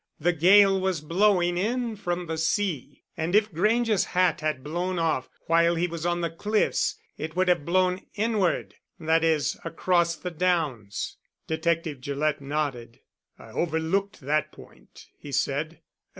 [0.19, 5.29] "The gale was blowing in from the sea, and if Grange's hat had blown off
[5.45, 10.31] while he was on the cliffs it would have blown inward that is, across the
[10.31, 13.01] downs." Detective Gillett nodded.
[13.37, 15.81] "I overlooked that point," he said.